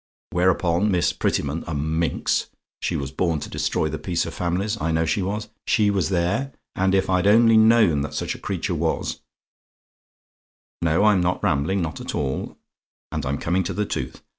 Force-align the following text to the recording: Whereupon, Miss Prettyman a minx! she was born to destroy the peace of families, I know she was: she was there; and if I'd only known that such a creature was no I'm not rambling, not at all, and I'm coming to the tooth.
Whereupon, 0.31 0.89
Miss 0.89 1.13
Prettyman 1.13 1.63
a 1.67 1.75
minx! 1.75 2.47
she 2.81 2.95
was 2.95 3.11
born 3.11 3.39
to 3.41 3.51
destroy 3.51 3.87
the 3.87 3.99
peace 3.99 4.25
of 4.25 4.33
families, 4.33 4.75
I 4.81 4.89
know 4.91 5.05
she 5.05 5.21
was: 5.21 5.49
she 5.67 5.91
was 5.91 6.09
there; 6.09 6.53
and 6.75 6.95
if 6.95 7.07
I'd 7.07 7.27
only 7.27 7.55
known 7.55 8.01
that 8.01 8.15
such 8.15 8.33
a 8.33 8.39
creature 8.39 8.73
was 8.73 9.19
no 10.81 11.03
I'm 11.03 11.21
not 11.21 11.43
rambling, 11.43 11.83
not 11.83 12.01
at 12.01 12.15
all, 12.15 12.57
and 13.11 13.27
I'm 13.27 13.37
coming 13.37 13.61
to 13.65 13.73
the 13.75 13.85
tooth. 13.85 14.23